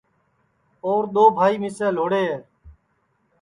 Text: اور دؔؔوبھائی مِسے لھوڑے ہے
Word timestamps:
اور 0.85 1.01
دؔؔوبھائی 1.13 1.55
مِسے 1.61 1.87
لھوڑے 1.95 2.21
ہے 2.29 2.37